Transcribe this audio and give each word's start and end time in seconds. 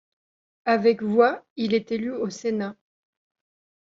Avec 0.65 1.03
voix, 1.03 1.45
il 1.57 1.75
est 1.75 1.91
élu 1.91 2.11
au 2.11 2.31
Sénat. 2.31 2.75